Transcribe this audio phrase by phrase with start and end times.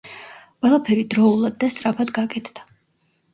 [0.65, 2.67] ყველაფერი დროულად და სწრაფად გაკეთდა.